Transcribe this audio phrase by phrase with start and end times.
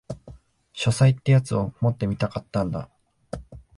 [0.73, 2.89] 書斎ってやつを持ってみたかったんだ